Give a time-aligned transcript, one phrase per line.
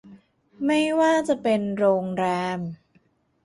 [0.65, 2.25] ไม่ว่าจะเป็นโรงแร
[2.57, 2.59] ม